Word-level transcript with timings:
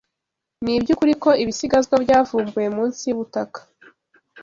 Ni 0.63 0.71
iby’ukuri 0.77 1.13
ko 1.23 1.29
ibisigazwa 1.43 1.95
byavumbuwe 2.03 2.67
munsi 2.75 3.01
y’ubutaka 3.05 3.59